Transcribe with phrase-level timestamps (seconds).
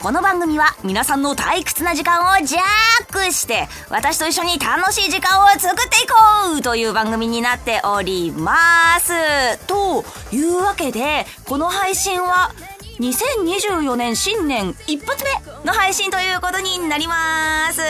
[0.00, 2.60] この番組は皆さんの退屈な時間をジャ
[3.04, 8.54] ックして私と一緒に楽しい時間を作っていこうという番組になっておりま
[9.00, 12.52] すというわけでこの配信は
[13.00, 15.30] 2024年新年一発目
[15.64, 17.80] の配信ということになります。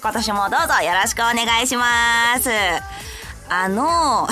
[0.00, 2.50] 今年もどうぞよろしくお願いします。
[3.48, 4.28] あの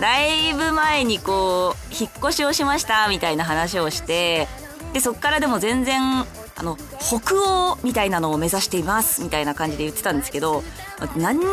[0.00, 4.48] だいぶ前にこう引っ越しをしましたみたいな話をして
[4.92, 6.00] でそっからでも全然
[6.56, 7.36] あの北
[7.72, 10.62] 欧みたいなのを目指していますみたいな感じで言ってたんですけど
[11.16, 11.44] 何に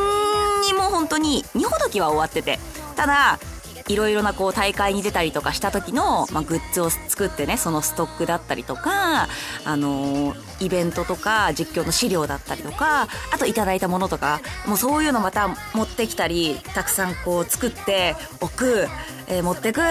[0.74, 2.60] も本当に2ほどきは終わってて
[2.96, 3.40] ただ
[3.88, 9.28] いろいろなこう大会に出たりとかした時の、まあ、グッズを作ってねそのストックだったりとか、
[9.66, 18.88] あのー、イベントとか実況の資料だったりとかあといただいたものとかもうそういうのまた持ってきたりたくさんこう作っておく、
[19.28, 19.82] えー、持ってく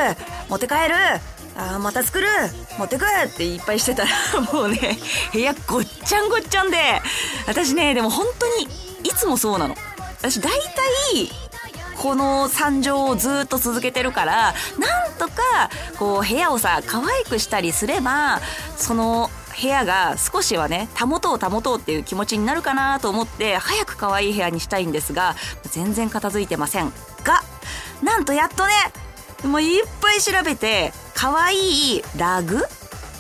[0.51, 0.95] 持って帰る
[1.57, 2.27] あまた作る。
[2.79, 3.05] 持ってく。
[3.05, 4.11] っていっぱいしてたら
[4.53, 4.99] もうね
[5.33, 7.03] 部屋ごっちゃんごっちゃんで。
[7.47, 8.69] 私ねでも本当に
[9.05, 9.77] いつもそうなの。
[10.19, 11.31] 私大体
[11.97, 18.41] この惨状をずっと続けてるからなんとかこう部屋をさ可愛くしたりすれば
[18.77, 25.37] その部屋が少しはね保とう保とうっていう気持ちになるかなと思って早く可愛い部屋にしたいんですが
[25.71, 26.93] 全然片付いてません。
[27.25, 27.43] が
[28.03, 28.73] なんとやっとね
[29.45, 32.63] もういっぱい調べて可愛いラグ？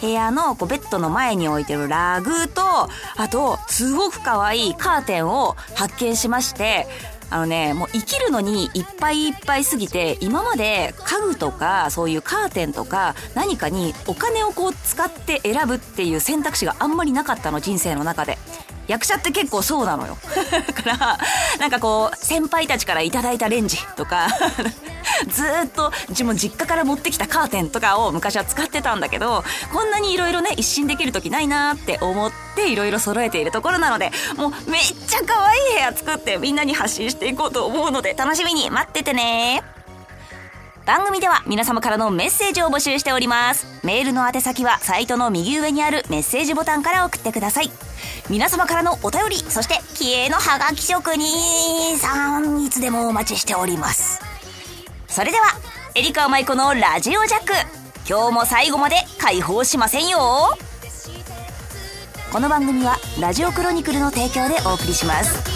[0.03, 2.91] 部屋のこうベッドの前に置いてるラグとあ
[3.31, 6.87] とすごく可愛いカーテンを発見しまして
[7.29, 18.39] あのね、もう生きるのにいっぱいいっぱいすぎて、今まで家具とかそういうカーテンとか何かにお金をこう使って選ぶっていう選択肢があんまりなかったの、人生の中で。
[18.87, 20.17] 役者って結構そうなのよ。
[20.65, 21.19] だから、
[21.59, 24.29] なんかこう、先輩たちからいただいたレンジとか
[25.29, 39.63] ずっと自分実家から持ってきたカーテンとかを昔は使ってたんだけど、こんなに色々ね、一新できる時ないなって思って色々揃えているところなので、もうめっちゃ可愛い部屋作ってみんなに発信していこうと思うので楽しみに待っててね。
[40.87, 43.67] 番組では皆様からのメッセージを募集しております。
[43.83, 47.73] メールの宛先はサイトの右上にあるメッセージボタンから送ってください。
[48.31, 54.26] 皆様からのお便り、そして気鋭のハガキ職人さん、いつでもお待ちしております。
[55.17, 55.47] それでは、
[55.95, 57.55] エリカマイコのラジオジャック。
[58.07, 60.19] 今日も最後まで解放しませんよ。
[62.31, 65.56] この番組はラジオクロニクルの提供でお送りします。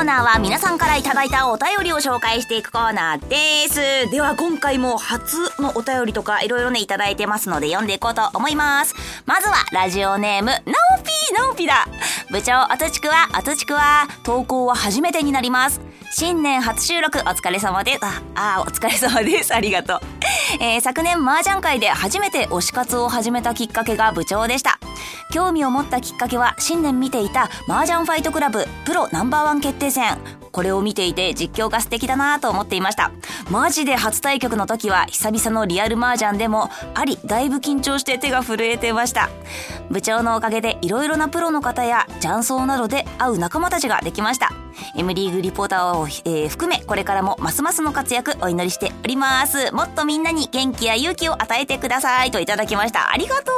[0.00, 4.10] ーナーは皆さんからいただいたお便りを紹介していくコーナーです。
[4.10, 8.94] では今回も初のお便りとかいろいろねいただいてますので読んでいこうと思います。
[9.26, 11.86] まずはラジオネーム、ナオピーナオピだ
[12.30, 15.82] 部長、あとちくわ、あとちくわ、投稿は初めてになります。
[16.12, 17.98] 新年初収録お疲れ様です。
[18.02, 19.54] あ、あお疲れ様です。
[19.54, 20.00] ありがとう。
[20.60, 24.80] えー、昨年麻雀会で初めて推し活を始めたきっかけが部長でした。
[25.32, 30.18] 興味を持ったきっかけは新年見ていた麻雀ファイトクラブプロナンバーワン決定戦。
[30.52, 33.10] これを見ていて実況が素敵だなと思っていました。
[33.50, 39.28] マジで初対局の時は久々のリアル麻雀でもあり、だいぶ緊張して手が震えてました。
[39.90, 44.52] 部長のおかげで色々なプロの方や雀荘などで会う仲間たちができました。
[44.96, 49.72] M リーグリポーターを、えー、含めこれからもますますの活躍お祈りしております。
[49.72, 53.12] もっとみんなに元気や勇気を与えてくださいといただきました。
[53.12, 53.54] ありがとう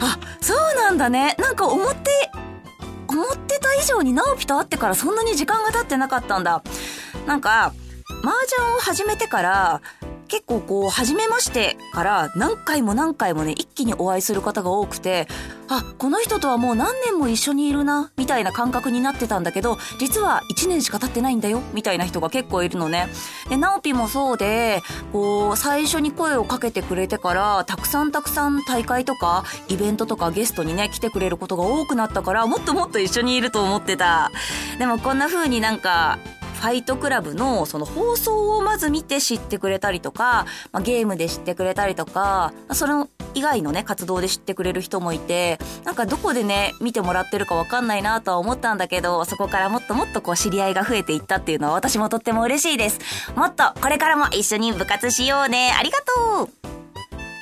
[0.00, 1.34] あ、そうなんだね。
[1.38, 2.25] なんか思って
[3.80, 6.62] 以上に直樹と会ってからそんなに時間が経ってなかったんだ。
[7.26, 7.72] なんか、
[8.22, 9.82] 麻雀を始めてから
[10.28, 15.28] 結構こう、初めましてから何回も何回もね、一気にお会いする方が多くて、
[15.68, 23.08] あ、この人とはもう何年も一緒にいるな、みたいな感覚になってたんだけど、実は1年しか経ってないんだよ、みたいな人が結構いるのね。
[23.48, 24.82] で、ナオピもそうで、
[25.12, 34.30] こう、最初に声をかけてくれてから、たくさんたくさん大会とか、イベントとかゲストにね、来てくれることが多くなったから、もっともっと一緒にいると思ってた。
[34.78, 36.18] でもこんな風になんか、
[36.66, 52.98] ファイトクラブのその放送をまず見て知ってくれたりとか、まあ、ゲームで知ってくれたりとか、その以外のね、活動で知ってくれる人もいて、なんかどこでね、見てもらってるかわかんないなとは思ったんだけど、そこからもっともっとこう知り合いが増えていったっていうのは私もとっても嬉しいです。
[53.36, 55.72] もっとこれからも一緒に部活しようね。
[55.78, 56.50] ありがとう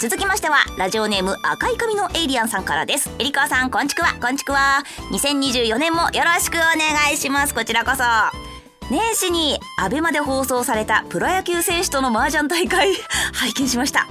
[0.03, 3.09] 続きましては、ラジオネーム赤い髪のエイリアンさんからです。
[3.19, 4.83] エリカさん、こんちくわ、こんちくわ。
[5.13, 7.55] 2024年もよろしくお願いします。
[7.55, 8.54] こちらこそ。
[8.91, 12.95] 年始にアベマで放送されたプロ野球選手との麻雀大会
[13.33, 14.07] 拝見しました、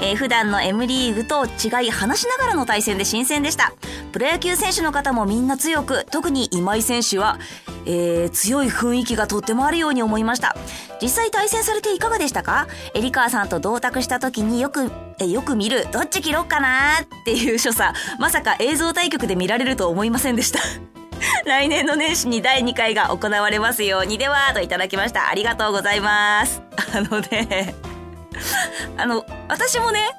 [0.00, 3.72] えー、普段の M リーグと違い話しながらの対戦で新鮮でした。
[4.12, 7.38] プロ野球選手の方もみんな強く特に今井選手は、
[7.84, 10.56] えー、強い雰囲気がとってもあるように思いました。
[11.00, 12.66] 実際対戦されていかがでしたか？
[12.94, 14.90] エリカーさんと同卓した時によく
[15.20, 20.60] えよく見るどっち切ろうかなっていう所作まさか映像対局で見られると思いませんでした。
[21.44, 26.62] 来年の年始に第2回が行われますようにではといただきましたありがとうございます
[26.94, 27.74] あのね
[28.96, 30.10] あの私もね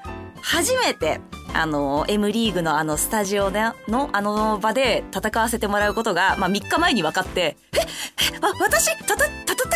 [0.41, 1.19] 初めて
[1.53, 7.79] あの M リーグのあのスタジオでのあの場で戦わせてもらうことが、まあ、3日前に分かって「え
[8.35, 9.69] えわ私たた戦う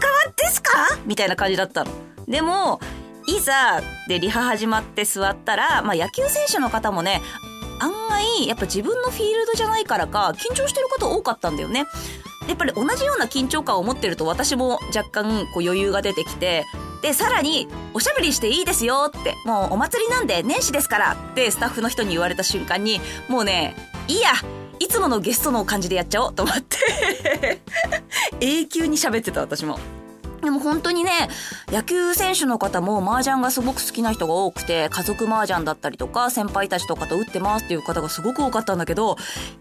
[0.00, 0.70] 側ですか?」
[1.06, 1.90] みたいな感じだったの。
[2.26, 2.80] でも
[3.26, 7.22] いざでリハ始まって座ったら、まあ、野球選手の方もね
[7.80, 11.86] 案外やっぱ自分のフィールドじゃないからか緊張してること多かったんだよね。
[12.48, 16.64] やっぱり同じような緊張感を持ってると私も若干こう余裕が出てきて
[17.02, 23.76] でさらに「おしゃべりしていいですよ」って「もうお祭りなんで年始ですから」ってスタッフの人に言われた瞬間にもうね
[24.08, 24.30] いいや
[24.78, 27.60] いつものゲストの感じでやっちゃおうと思って
[28.40, 29.78] 永久に喋ってた私も。
[30.58, 31.28] 本当にね、
[31.68, 39.16] 野球選手の方も麻雀がすごく好きな人が多くて、家族麻雀だったりとか、先輩たちとかと打ってますっていう方がすごく多かったんだけど、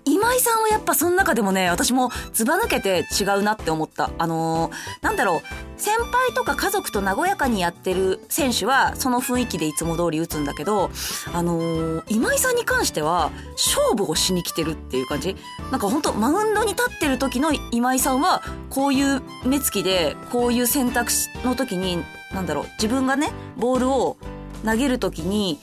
[0.06, 4.12] 今井さんはやっぱその中でもね、私もずば抜けて違うなって思った。
[4.18, 4.72] あのー、
[5.02, 5.42] なんだろう、
[5.80, 10.90] 先輩とか家族と和やかにやってる選手は、その雰囲気でいつも通り打つんだけど、
[11.34, 15.36] あのー、今井さんに関しては、勝負をしに来てるっていう感じ。
[15.72, 21.12] なんか本当マウンドに立ってる時の今井さんは、こういう目つきで、こういう選択
[21.44, 22.04] の時に、
[22.34, 24.18] なんだろう、自分がね、ボールを
[24.66, 25.60] 投げる時に、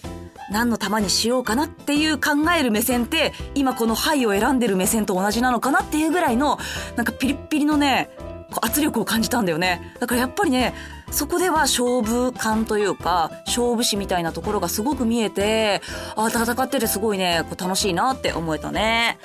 [0.50, 6.58] 何の球にしようかなっていう考える目線って、今この牌を選んでる目線と同じなのかなっていうぐらいの、
[6.96, 8.10] なんかピリッピリのね、
[8.60, 9.94] 圧力を感じたんだよね。
[10.00, 10.74] だからやっぱりね、
[11.10, 15.80] そこでは勝負感というか、勝負師みたいなところがすごく見えて、
[16.16, 19.18] ああ、戦っててすごいね、こう楽しいなって思えたね。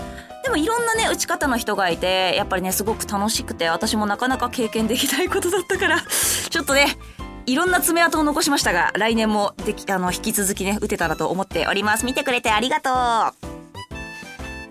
[0.50, 6.02] でもいろんなね、打ち方の人がいて、やっぱりね、すごく楽しくて、私もなかなか経験できないことだったから、
[6.50, 6.98] ちょっとね、
[7.46, 12.06] いろんな爪痕を残しましたが、来年もでき、あの、引き続きね、打てたらと思っております。
[12.06, 12.90] 見てくれてありがと
[13.46, 13.50] う。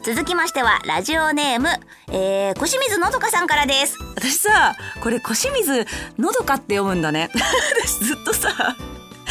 [0.02, 1.68] 続きましては、ラジオネーム、
[2.10, 3.96] えー、小清水のどかさんからです。
[4.16, 5.86] 私さ、これ小清水
[6.18, 7.30] のどかって読むんだね。
[7.84, 8.76] 私ずっとさ、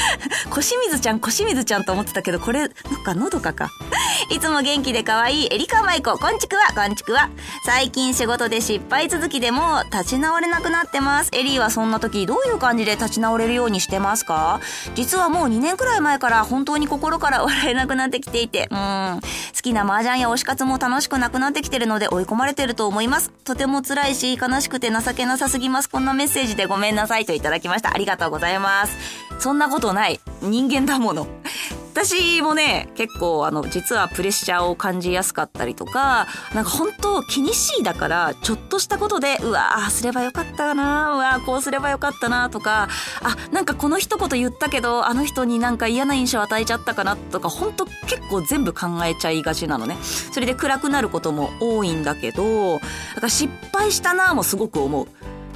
[0.50, 2.70] 小清水ちゃん、小清水ちゃんと思ってたけど、これ、なん
[3.04, 3.70] か、のどかか。
[4.30, 7.30] いつも元気で可愛いエリカマイコ、こんちくわ、こんちくわ。
[7.66, 11.30] 最近仕事で失敗続きでも立ち直れなくなってます。
[11.34, 14.60] エリーはそんな時どういう感じで立ち直れるようにしてますか？
[14.96, 19.20] 実はもう2年くらい前から本当に心から 笑えなくなってきていて、うん。
[19.56, 23.32] 好きな麻雀や推し活も楽しくなくなってきてるので追い込まれてると思います。
[23.44, 25.90] とても辛いし、悲しくて情けなさすぎます。
[25.90, 27.92] こんなメッセージでごめんなさいといただきました。
[27.94, 28.98] ありがとうございます。
[29.40, 30.20] そんなことない。
[30.42, 31.28] 人間だもの。
[31.98, 42.88] 私もね、結構あの、実はプレッシャーを感じやすかったりとか、なんか本当気にしいだから、ちょっとしたことで、うわあすればよかったなうわこうすればよかったなとか、
[43.24, 49.98] あ、なんかこの一言言ったけど、あの人になんか嫌な印象与えちゃったかなとか、本当結構全部考えちゃいがちなのね。
[50.32, 52.86] それで暗くなることも多いんだけど、だか
[53.24, 55.08] ら失敗したなもすごく思う。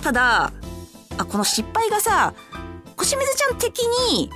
[0.01, 0.51] ただ、
[1.19, 2.33] あ、この失敗がさ、
[3.01, 3.79] 小清水ちゃん的
[4.13, 4.29] に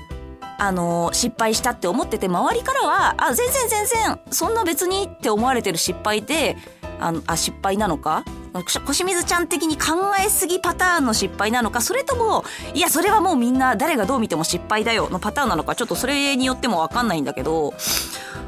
[0.58, 6.58] あの、失敗したって思ってて、周りからは、あ、全然全然、そんな別にって思われてる失敗で、
[7.00, 8.24] ああ、失敗なのか？
[8.54, 17.74] 小清水ちゃん的に考えすぎパターンの失敗なのか、それとも、いや、それはもうみんな誰がどう見ても失敗だよのパターンなのか、ちょっとそれによってもわかんないんだけど、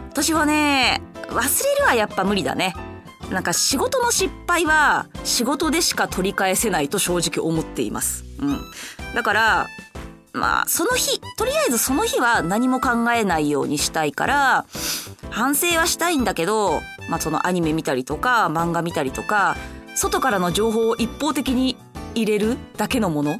[0.10, 2.74] 私はね、忘れるはやっぱ無理だね。
[3.30, 8.24] なんか仕事の失敗は仕事でしか取り返せないと正直思っています。
[8.40, 8.62] うん。
[9.14, 9.68] だから、
[10.38, 14.66] まあ、その日、とりあえずその日は何も考えないようにしたいから、
[15.30, 19.58] 反省はしたいんだけど、まあそのアニメ見たりとか、漫画見たりとか、
[19.96, 21.76] 外からの情報を一方的に
[22.16, 23.38] 入れるだけのもの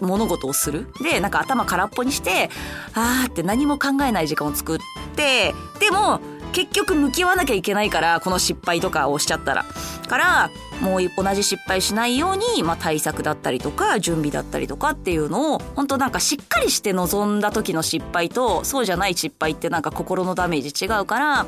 [0.00, 0.92] 物事をする。
[1.00, 2.50] で、なんか頭空っぽにして、
[2.94, 4.78] あーって何も考えない時間を作っ
[5.16, 6.20] て、でも、
[6.52, 9.64] 結局向き合わなきゃいけないからこの失敗とかをしちゃったら。
[10.08, 10.50] から
[10.80, 21.46] もう同じ失敗しないように、まあ、対策だったりとか準備だったりとかっていうのを本当なんかしっかりして臨んだ時の失敗とそうじゃない失敗ってなんか心のダメージ違うからや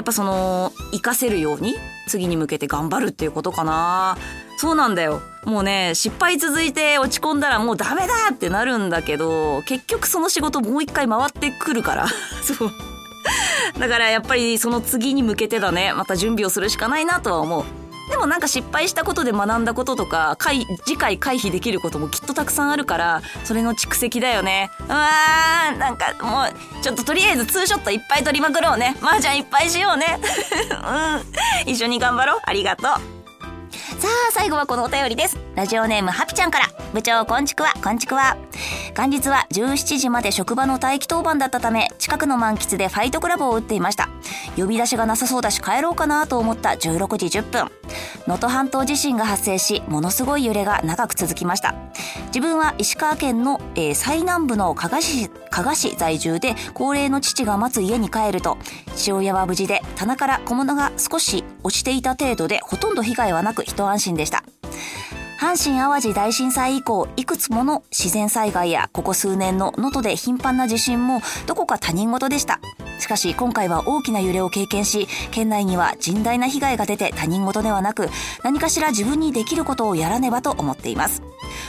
[0.00, 1.74] っぱその活かせるように
[2.08, 4.16] 次に向けて頑張るっていうことかな。
[4.56, 5.20] そうなんだよ。
[5.44, 12.06] もうね失敗続いて落ち込んだらもうダメだってなるんだけど結局その仕事もう一回回ってくるから。
[12.42, 12.87] そう。
[13.78, 15.92] だからやっぱりその次に向けてだね。
[15.92, 17.64] また準備をするしかないなとは思う。
[18.10, 20.38] でもなんか失敗したことで学んだこととか
[20.86, 24.70] 次回回避できることもきっとたくさんあるからそれの蓄積だよね。
[24.80, 28.96] うわーなんかもうちょっととりあえずツーショットいっぱい撮りまくろうね。
[29.02, 30.18] 麻雀いっぱいしようね。
[31.66, 31.70] うん。
[31.70, 32.40] 一緒に頑張ろう。
[32.44, 32.86] ありがとう。
[32.86, 35.36] さあ最後はこのお便りです。
[35.54, 36.66] ラジオネームハピちゃんから。
[36.94, 38.38] 部長こんちくわこんちくわ。
[38.98, 44.08] 元日は17時まで職場の待機当番だったため近くの満喫でファイトクラブを打っていました。
[44.56, 47.70] 呼び出しがなさそうだし帰ろうかなと思った16時10分。
[48.26, 51.76] 能登半島地震が発生しものすごい揺れが長く続きました。
[52.26, 58.58] 自分は石川県の、えー、最南部の加賀市加賀市在住で高齢の父が待つ家に帰ると
[58.96, 64.42] 父親は無事で棚から小物が少し落ちていた程度でほとんど被害はなく一安心でした。
[65.38, 72.58] 阪神淡路大震災以降、いくつもの自然災害やここ数年の能登で頻繁な地震もどこか他人事でした。
[72.98, 78.08] しかし今回は大きな揺れを経験し、県内には甚大な被害が出て他人事ではなく、
[78.42, 81.22] 何かしら自分にできることをやらねばと思っています。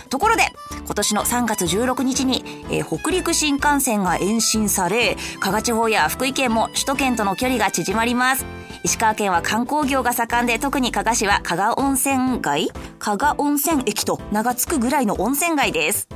[0.09, 0.43] ところで、
[0.86, 8.45] 今年の3月16日に、えー、北陸新幹線が延伸され、加賀地方や福井県も首都圏との距離が縮まります。
[8.83, 16.07] 石川県は観光業が盛んで特に加賀市は加賀温泉街加賀温泉駅と名が付くぐらいの温泉街です。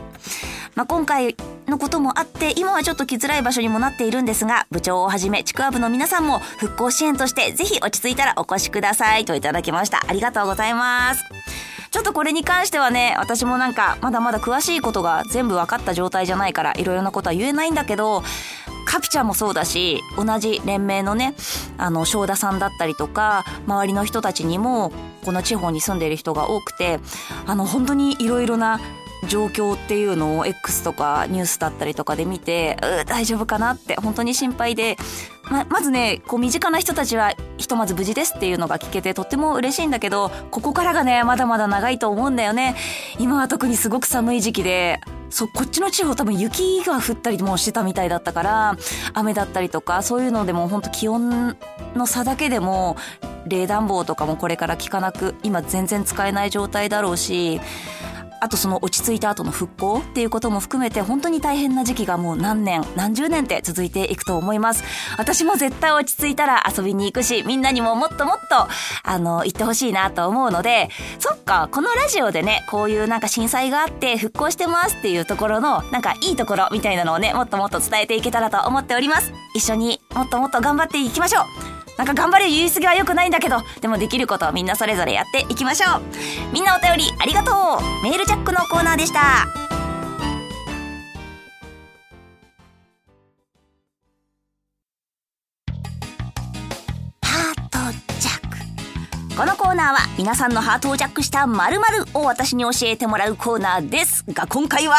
[0.76, 1.36] まあ、今回
[1.68, 10.04] のこともあって今はちょっと来づらい場所にもなっているんですが部長をはじめちくわ部の皆さんも復興支援としてぜひ落ち着いたらお越しくださいといただきました。
[10.08, 11.24] ありがとうございます。
[11.92, 18.24] ちょっとこれに関してはね私もなんかまだまだ詳しいことが全部分かった状態じゃないからいろいろなことは言えないんだけど
[18.88, 21.36] カピちゃんもそうだし同じ連盟のね
[21.78, 24.92] あの正田さんだったりとか周りの人たちにも
[25.24, 27.00] この地方に住んでいる人が多くて
[27.46, 28.80] あの本当にいろいろな
[29.34, 34.96] 状況っていうのを X とかニュースだったりとかで見てう大丈夫かなって本当に心配で
[35.50, 42.76] ままずねこう身近な人たちはひとまず無事ですっていうのが聞けてとっても嬉しいんだけどここからがねまだまだ長いと思うんだよね。
[43.18, 48.78] 今は特にすごく寒い時期でそうこっちの地方多分雪が降ったりもしてたみたいだったから
[49.16, 51.58] 雨だったりとかそういうのでも本当気温
[51.96, 52.98] の差だけでも
[53.48, 57.60] 冷暖房とかもこれから効かなく今全然使えない状態だろうし
[58.44, 64.84] あとその落ち着いた後の復興っていうことも含めて本当に大変な時期がもう何年何十年って続いていくと思います。
[65.18, 68.68] 私も絶対落ち着いたら遊びに行くしみんなにももっともっと
[69.04, 79.32] あの行ってほしいなと思うのでそっかこのラジオでねこういうなんか震災があって復興してますっていうところのなんかいいところみたいなのをねもっともっと伝えていけたらと思っております。
[79.56, 81.73] 一緒にもっともっと頑張っていきましょう。
[81.98, 86.02] なんか頑張れ言い過ぎは良くないんだけど、でもできることをみんなそれぞれやっていきましょう。
[86.52, 89.48] みんなお便りありがとうメールジャックのコーナーでした。
[99.36, 104.96] このコーナーは皆さんのハートをジャックした〇〇を私に教えてもらうコーナーですが今回は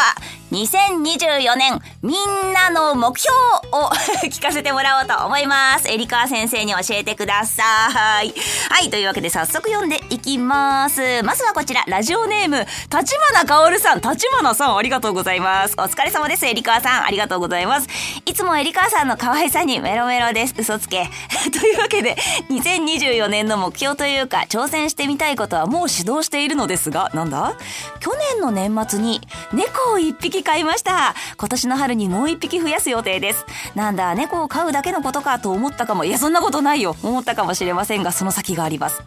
[0.51, 3.35] 2024年みんなの目標
[3.71, 3.89] を
[4.29, 5.89] 聞かせてもらおうと思います。
[5.89, 7.63] エリカ先生に教えてくださ
[8.21, 8.33] い。
[8.69, 11.23] はい、というわけで早速読んでいきます。
[11.23, 12.59] まずはこちら、ラジオネーム、
[12.95, 14.01] 立花かおるさん。
[14.01, 15.73] 立花さん、ありがとうございます。
[15.77, 17.05] お疲れ様です、エリカさん。
[17.05, 17.87] ありがとうございます。
[18.25, 20.53] いつもエリカさんの可愛さにメロメロです。
[20.57, 21.09] 嘘つけ。
[21.51, 22.15] というわけで、
[22.49, 27.55] 2024年の目標というか、挑戦してみたいことはもう指導しているのですが、なんだ？
[27.99, 29.21] 去年の年末に
[29.51, 31.13] 猫を一匹買いました。
[31.37, 33.45] 今年の春にもう一匹増やす予定です。
[33.75, 36.05] なんだ、猫を飼うだけのことかと思ったかも。
[36.05, 36.95] いや、そんなことないよ。
[37.03, 39.03] 思ったかもしれませんが、その先があります。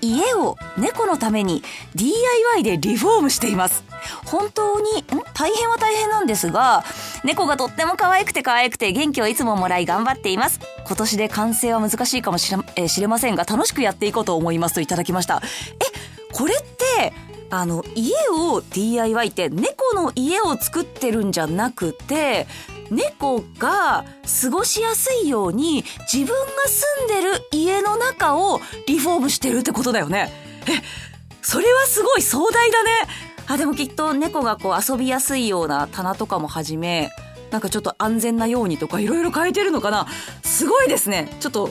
[0.00, 1.62] 家を猫のために
[1.96, 3.82] DIY でリフォームしています。
[4.24, 5.04] 本当に、ん？
[5.34, 6.84] 大変は大変なんですが、
[7.24, 10.60] 猫がとっても可愛くて可愛くて元気をいつももらい頑張っています。
[10.86, 15.42] 今年で完成は難しいかもしれ,、えー、知れませんが、楽しくやっていこうと思いますといただきました。
[15.80, 17.12] え、これって、
[17.50, 22.46] あの家を DIY って猫の家を作ってるんじゃなくて
[22.90, 24.04] 猫が
[24.42, 26.34] 過ごしやすいように自分が
[26.66, 30.30] 住んでる家の中をリフォームしてるってことだよね。
[30.66, 30.72] え、
[31.42, 32.90] それはすごい壮大だね。
[33.46, 37.10] あ、でもきっと猫がこう遊びやすいような棚とかもはじめ、
[37.50, 40.06] なんかちょっと安全なようにとかいろいろ変えてるのかな
[40.42, 41.70] すごいですねちょっと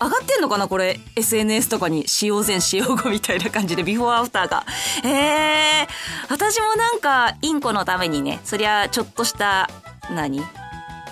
[0.00, 4.64] 上がってんのかなこれ？SNS とかに使用前使用後みたいな感じでビフォーアフターが。
[5.04, 9.70] ええー、私もなんかインコのためにねそりゃちょっとした
[10.10, 10.40] 何？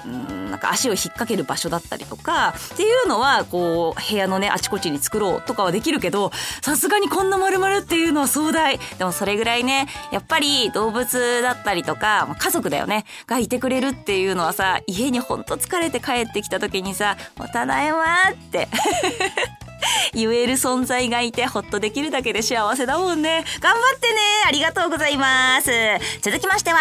[0.06, 6.30] うんなんか足を引っ掛ける場所だったりとかっていうのはこう部屋のねあちこちに作ろうとかはできるけど
[6.62, 8.78] さすがにこんな丸々っていうのは壮大。
[8.98, 17.16] でもそれぐらいねやっぱり動物だったりとか家族だよねがいてくれるっていうのはさ家にほんと疲れて帰ってきた時にさ
[17.52, 18.68] 「ただいま」って。
[20.14, 23.44] 言える存在がいてほっとできるだけで幸せだもんね。
[23.60, 25.70] 頑張ってねありがとうございます。
[26.20, 26.78] 続きましては、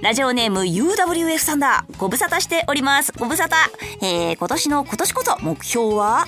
[0.00, 1.84] ラジオネーム UWF さんだ。
[1.98, 3.12] ご無沙汰しております。
[3.18, 3.56] ご無沙汰。
[4.02, 6.26] えー、今年の今年こそ目標は？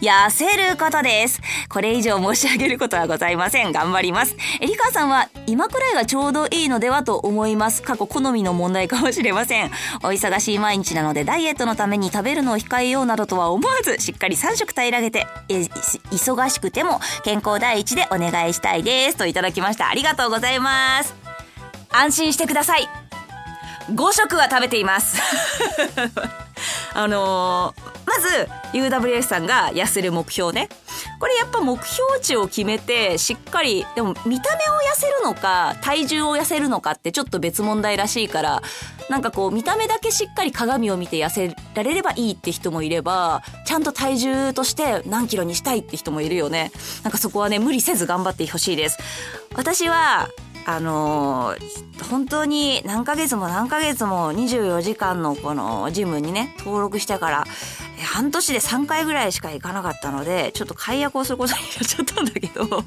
[0.00, 1.40] 痩せることです。
[1.68, 3.72] これ以上申し上げることはございません。
[3.72, 4.36] 頑張ります。
[4.60, 7.82] えりかさんは今くらいがちょうどいいのではと思います。
[7.82, 9.70] 過去好みの問題かもしれません。
[10.02, 19.16] お忙しい毎日なのでダイエットのために食べるのを控えようなどとは思わず、しっかり3食平らげて、え忙しくても健康第一でお願いしたいです。
[19.16, 19.88] といただきました。
[19.88, 21.14] ありがとうございます。
[21.90, 22.88] 安心してください。
[23.90, 25.20] 5食は食べています。
[26.94, 30.68] あのー、まず UWS さんが痩せる目標ね。
[31.18, 38.62] これやっぱ目標値を決めてしっかりでも見た目を痩せるのか体重を痩せるのかってちょっと別問題らしいから
[39.08, 46.72] なんかこう見た目だけしっかり鏡を見て痩せられればいいって人もいればちゃんと体重として何キロにしたいって人もいるよね。
[47.02, 48.98] なんかそこはね無理せず頑張ってほしいです。
[49.54, 50.28] 私は
[50.66, 57.44] あのー、本当に何ヶ月も何ヶ月も24時間のこのジムにね登録してから
[58.04, 62.84] 半年で3回ぐらいしか行かなかったのでちょっと解約をすることになっちゃったんだけど。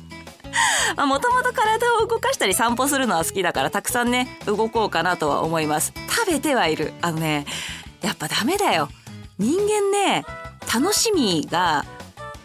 [1.05, 5.93] もともと体を動かしたり散歩するのは好きだからたくさんね動こうかなとは思います。
[6.10, 6.93] 食べてはいる。
[7.01, 7.46] あのね
[8.01, 8.89] やっぱダメだよ。
[9.38, 10.25] 人間ね
[10.74, 11.86] 楽しみが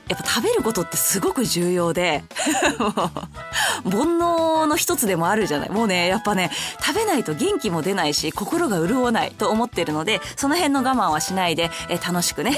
[0.09, 2.25] やっぱ食べることってすごく重要で。
[3.85, 5.71] 煩悩の一つでもあるじゃない。
[5.71, 6.50] もうねやっぱね
[6.81, 12.57] 食べないと元気も出ないし心が潤わないと思ってるのでその辺の我慢はしないでえ楽しくね。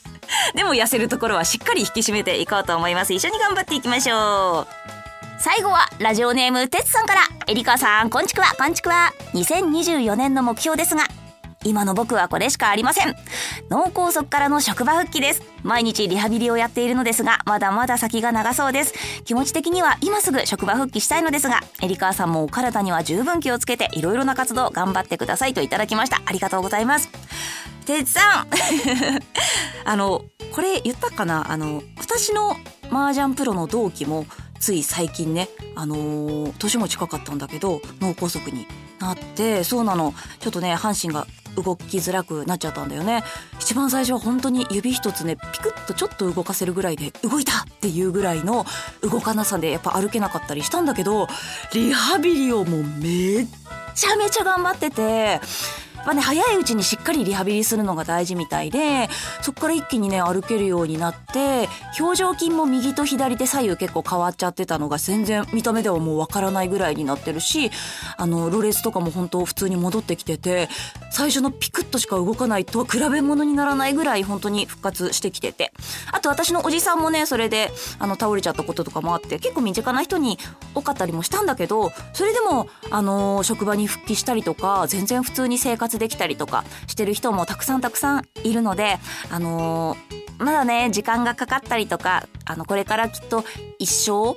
[0.54, 3.12] でも痩せるところはしっかり引き締めていこうと思います。
[3.12, 4.90] 一緒に頑張っていきましょう。
[5.38, 7.20] 最後はラジオネームてつさんから。
[7.46, 8.46] えりかさんこんちくわ。
[8.58, 9.12] こんちくわ。
[9.34, 11.04] 2024年の目標ですが
[11.62, 13.14] 今の僕はこれしかありません。
[13.68, 15.42] 脳梗塞からの職場復帰です。
[15.62, 18.94] 毎日リハビリをやっているのですが、まだまだ先が長そうです。
[19.24, 26.22] 気持ち的には今すぐ職場復帰したいのですが、エリカーさんもお体には十分気をつけて、いろいろな活動頑張ってくださいといただきました。
[26.24, 27.10] ありがとうございます。
[27.84, 28.46] てつさん
[29.84, 31.52] あの、これ言ったかな？
[31.52, 32.56] あの、私の
[32.90, 34.24] 麻雀プロの同期も、
[34.60, 38.66] つい最近ね、あのー、年も近かったんだけど、脳梗塞に
[38.98, 41.26] なって、そうなの、ちょっとね、半身が
[41.62, 43.22] 動きづらくなっちゃったんだよね。
[43.60, 48.66] 一番最初は本当に指一つねピクッとちょっと動かせるぐらいで動いたっていうぐらいの
[49.02, 51.28] 動かなさでやっぱ歩けなかったりしたんだけど
[51.72, 53.46] リハビリをもうめっ
[53.94, 55.40] ちゃめちゃ頑張ってて
[56.04, 59.08] ぱね早いうちにしっかりリハビリするのが大事みたいで
[59.42, 67.70] そこから一気にね歩けるようになって表情筋も右と左で左右結構変わっちゃってたのが全然見た目ではもうわからないぐらいになってるし
[68.16, 70.68] あのロレスとかも本当普通に戻ってきてて
[71.10, 75.72] 最初のピクッとしか動かないとは比べ物にならないぐらい本当に復活してきてて。
[76.12, 80.38] あと私のおじさんもねそれであの倒れちゃったこととかもあって結構身近な人に
[80.74, 88.98] 多かったりもしたんだけどそれでもあの職場に復帰したりとか全然普通に生活できたりとかしてる人もたくさんたくさんいるので、
[89.30, 93.44] あのー、まだね、時間がかかったりとか、あの、これからきっと
[93.78, 94.36] 一生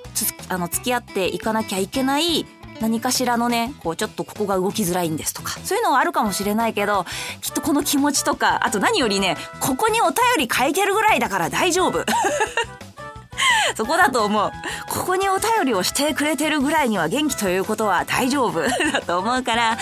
[0.49, 2.45] あの、付き合っていかなきゃいけない
[2.81, 7.05] 何かしらのね、こうちょっとここが動きづらいんですとか、そういうのはあるかもしれないけど、
[7.41, 12.03] きっとこの気持ちとか、あと何よりね、ここにお便り書いてるぐらいだから大丈夫。
[13.75, 14.51] そこだと思う。
[14.89, 19.77] ここにお便りをしてくれてるぐらいには元気ということは大丈夫 だと思うから、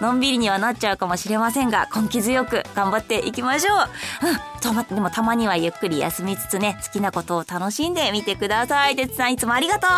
[0.00, 4.28] うん、のんびりにはなっちゃうかもしれませんが、根気強く頑張っていきましょう。
[4.28, 8.96] うん、とま、でもたまにはゆっくり休みつつね、好きなことを楽しんでみてください。
[8.96, 9.90] てつさんいつもありがとう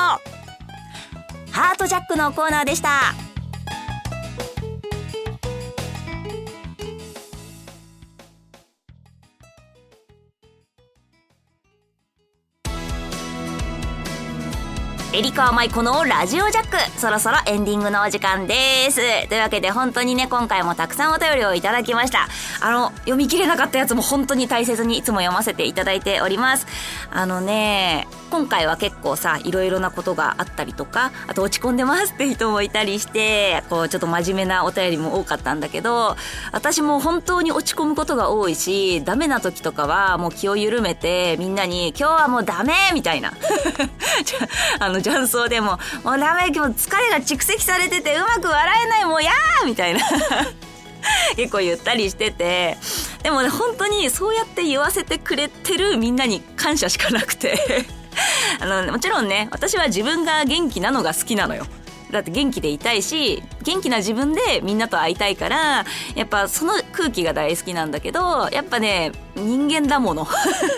[1.52, 3.23] ハートジャックのコーナーでした。
[15.14, 17.00] エリカーマイコのラジオジャック。
[17.00, 19.28] そろそろエンディングのお時間です。
[19.28, 22.26] というわけで本当にね、今回もたくさんお便りをいただきました。
[22.60, 26.66] あの、読み切れなかったやつも本当に大切にいつも読ませていただいております。
[27.12, 36.16] あのね、今回は結構さいろいろなことがあったりとかあと落ち込んでますって人もいたりしてこうちょっと真面目なお便りも多かったんだけど
[36.50, 43.32] 私も本当に落ち込むことが多いしダメな時とかはもう気を緩めてみんなに「今日はもうダメ!」みたいな
[44.80, 50.00] あの雀荘でも「もうダメ今日疲れが蓄積されててうまく笑えないもうやー!」みたいな
[51.36, 52.78] 結構言ったりしてて
[53.22, 57.84] でもね本当にそうやって言わせてくれてるみんなに感謝しかなくて
[58.60, 61.66] あのもちろんね私は自分が元気なのが好きなのよ。
[62.10, 65.84] だって元気でいたいし元気な自分でみんなと会いたいから
[66.14, 70.26] やっぱその空気が大好きなんだけどやっぱね人間だもの。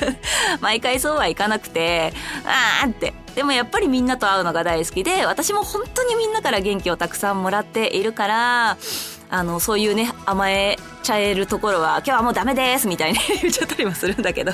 [0.60, 3.12] 毎回そうはいかなくてあーって。
[3.34, 8.78] でもやっぱりみんなと会うのが大好きで私も本当にみんなから元気をたくさんもらっているから
[9.28, 14.52] あのそういうね甘えちゃえるところは今日はもうダメですみたいに 言っちゃったりもするんだけど。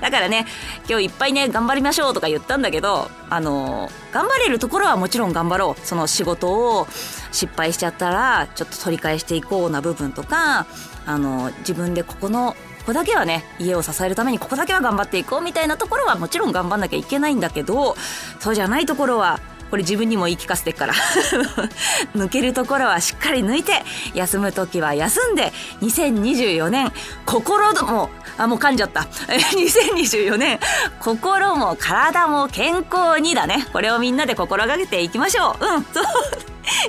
[0.00, 0.46] だからね
[0.88, 5.86] 今日いっぱいね頑張りましょうとか言ったんだけどあの頑張れるところはもちろん頑張ろう。
[5.86, 6.86] その仕事を
[7.32, 10.66] 失敗しちゃったらちょっと取り返していこうな部分とか
[11.06, 17.96] あの自分でここのここだけはね家を支えるためにここだけは頑張っていこうみたいなところはもちろん頑張んなきゃいけないんだけど
[18.40, 20.94] そうじゃないところはこれ自分にも言い聞かせてから。
[22.14, 23.82] 抜けるところはしっかり抜いて
[24.14, 26.92] 休む時は休んで2024年
[27.26, 29.00] 心もあもう噛んじゃった。
[29.26, 30.58] 2024年
[31.00, 33.66] 心も体も健康にだね。
[33.72, 35.64] これをみんなで心がけていきましょう。
[35.64, 35.82] うん。
[35.92, 36.04] そう。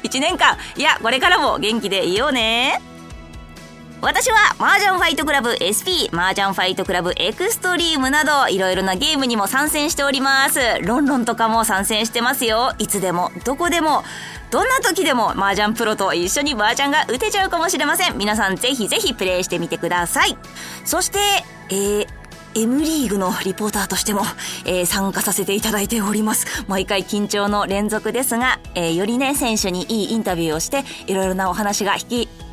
[0.03, 0.57] 1年間。
[0.75, 2.94] いやこれからも元気でいようね。
[4.05, 10.59] 私は麻雀ファイトクラブ SP、麻雀ファイトクラブエクストリームなどいろいろなゲームにも参戦しております。
[10.83, 12.75] ロンロンとかも参戦してますよ。
[12.77, 14.03] いつでも、どこでも、
[14.51, 18.15] どんな時でも麻雀プロと一緒に麻雀が打てちゃうかもしれません。
[18.19, 20.37] 皆さんぜひぜひプレイしてみてください。
[20.83, 21.17] そして、
[21.71, 22.07] えー、
[22.53, 24.21] M リーグのリポーターとしても、
[24.65, 26.45] えー、参加させていただいております。
[26.67, 32.44] 毎回緊張の連続ですが、えー、よりね、選手にいいインタビューをして、いろいろなお話が引き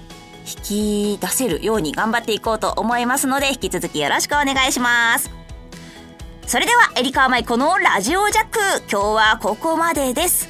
[0.46, 5.30] 引き出せるように頑張っていこうと思いますので、引き続きよろしくお願いします。
[6.46, 8.58] それでは、エリカーマイコのラジオジャック。
[8.90, 10.48] 今日はここまでです。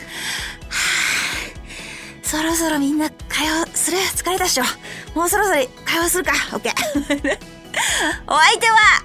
[2.22, 3.98] そろそろみんな会話する？
[3.98, 4.64] 疲れたっしょ？
[5.14, 6.32] もうそろそろ会話するか？
[6.54, 6.72] オッケー。
[8.26, 9.02] お相手は、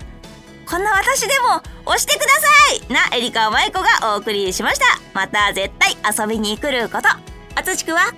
[0.66, 2.48] こんな私でも押してくださ
[2.90, 4.86] いなエリカマイコがお送りしました。
[5.14, 7.10] また絶対遊びに来ること。
[7.56, 8.14] あつしくは？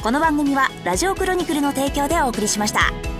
[0.00, 3.17] この番組はラジオクロニクルの提供でお送りしました。